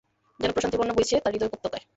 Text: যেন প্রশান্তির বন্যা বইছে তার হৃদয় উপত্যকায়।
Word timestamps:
যেন 0.39 0.51
প্রশান্তির 0.51 0.79
বন্যা 0.79 0.95
বইছে 0.97 1.15
তার 1.23 1.33
হৃদয় 1.33 1.49
উপত্যকায়। 1.51 1.85